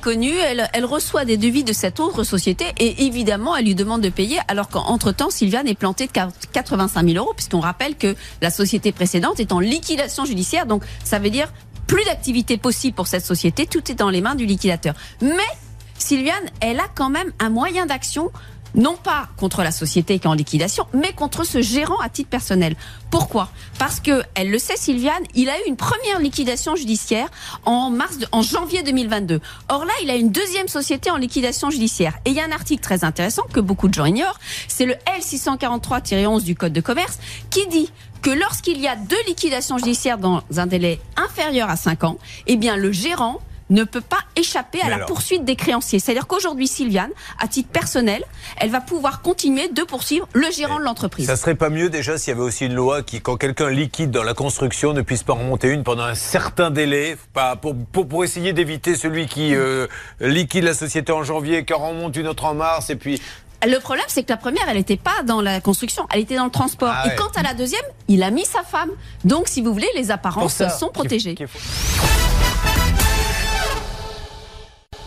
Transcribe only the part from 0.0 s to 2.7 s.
connu, elle, elle reçoit des devis de cette autre société